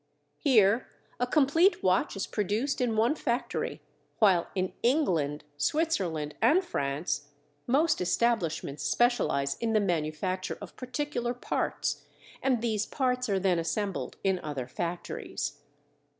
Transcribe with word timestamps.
Here 0.39 0.87
a 1.19 1.27
complete 1.27 1.83
watch 1.83 2.15
is 2.15 2.25
produced 2.25 2.81
in 2.81 2.95
one 2.95 3.13
factory, 3.13 3.81
while 4.17 4.47
in 4.55 4.73
England, 4.81 5.43
Switzerland 5.57 6.33
and 6.41 6.65
France 6.65 7.27
most 7.67 8.01
establishments 8.01 8.81
specialize 8.83 9.57
in 9.59 9.73
the 9.73 9.79
manufacture 9.79 10.57
of 10.59 10.75
particular 10.75 11.35
parts 11.35 12.03
and 12.41 12.63
these 12.63 12.87
parts 12.87 13.29
are 13.29 13.37
then 13.37 13.59
assembled 13.59 14.17
in 14.23 14.39
other 14.39 14.65
factories. 14.65 15.59